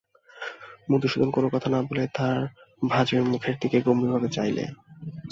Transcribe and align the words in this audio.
মধুসূদন 0.89 1.29
কোনো 1.31 1.47
কথা 1.53 1.67
না 1.69 1.79
বলে 1.81 2.03
তার 2.15 2.37
ভাজের 2.83 3.21
মুখের 3.23 3.55
দিকে 3.61 3.77
গম্ভীরভাবে 3.81 4.29
চাইলে। 4.29 4.63